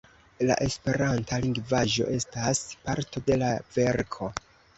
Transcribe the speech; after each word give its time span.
La 0.51 0.55
esperanta 0.67 1.39
lingvaĵo 1.43 2.07
estas 2.15 2.63
parto 2.89 3.25
de 3.29 3.39
la 3.45 3.53
verko. 3.79 4.33